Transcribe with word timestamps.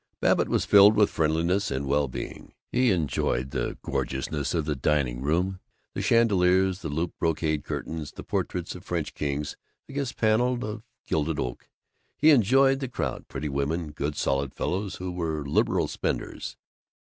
Babbitt 0.19 0.49
was 0.49 0.65
filled 0.65 0.95
with 0.95 1.11
friendliness 1.11 1.69
and 1.69 1.85
well 1.85 2.07
being. 2.07 2.53
He 2.71 2.89
enjoyed 2.89 3.51
the 3.51 3.77
gorgeousness 3.83 4.55
of 4.55 4.65
the 4.65 4.75
dining 4.75 5.21
room: 5.21 5.59
the 5.93 6.01
chandeliers, 6.01 6.81
the 6.81 6.89
looped 6.89 7.19
brocade 7.19 7.63
curtains, 7.63 8.11
the 8.11 8.23
portraits 8.23 8.73
of 8.73 8.83
French 8.83 9.13
kings 9.13 9.55
against 9.87 10.17
panels 10.17 10.63
of 10.63 10.81
gilded 11.05 11.37
oak. 11.39 11.69
He 12.17 12.31
enjoyed 12.31 12.79
the 12.79 12.87
crowd: 12.87 13.27
pretty 13.27 13.47
women, 13.47 13.91
good 13.91 14.15
solid 14.15 14.55
fellows 14.55 14.95
who 14.95 15.11
were 15.11 15.45
"liberal 15.45 15.87
spenders." 15.87 16.57